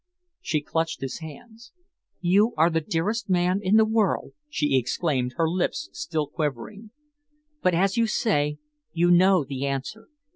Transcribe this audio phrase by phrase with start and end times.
[0.41, 1.73] She clutched his hands.
[2.21, 6.89] "You are the dearest man in the world," she exclaimed, her lips still quivering,
[7.61, 8.57] "but, as you say,
[8.93, 10.07] you know the answer.